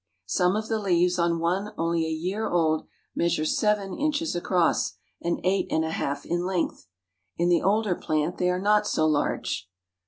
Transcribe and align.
Some 0.25 0.55
of 0.55 0.67
the 0.67 0.79
leaves 0.79 1.19
on 1.19 1.37
one 1.37 1.75
only 1.77 2.07
a 2.07 2.09
year 2.09 2.49
old, 2.49 2.87
measure 3.13 3.45
seven 3.45 3.93
inches 3.99 4.35
across, 4.35 4.93
and 5.21 5.39
eight 5.43 5.67
and 5.69 5.85
a 5.85 5.91
half 5.91 6.25
in 6.25 6.43
length. 6.43 6.87
In 7.37 7.49
the 7.49 7.61
older 7.61 7.93
plant 7.93 8.39
they 8.39 8.49
are 8.49 8.57
not 8.57 8.87
so 8.87 9.05
large. 9.05 9.69